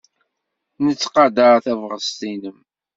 [0.85, 2.57] Nettqadar tabɣest-nnem.